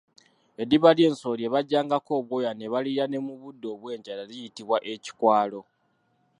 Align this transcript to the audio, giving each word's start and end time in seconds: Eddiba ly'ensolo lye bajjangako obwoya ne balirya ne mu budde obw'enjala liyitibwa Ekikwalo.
Eddiba 0.61 0.89
ly'ensolo 0.97 1.35
lye 1.39 1.51
bajjangako 1.53 2.11
obwoya 2.19 2.51
ne 2.53 2.65
balirya 2.73 3.05
ne 3.07 3.17
mu 3.25 3.33
budde 3.41 3.67
obw'enjala 3.73 4.23
liyitibwa 4.29 4.77
Ekikwalo. 4.93 5.61